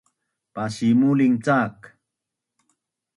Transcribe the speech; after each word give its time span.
Pasimuling 0.53 1.35
cak 1.45 1.77